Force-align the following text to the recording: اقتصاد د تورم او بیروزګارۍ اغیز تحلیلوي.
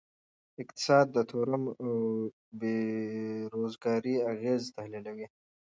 اقتصاد 0.61 1.05
د 1.11 1.17
تورم 1.29 1.63
او 1.83 1.91
بیروزګارۍ 2.59 4.15
اغیز 4.33 4.61
تحلیلوي. 4.75 5.27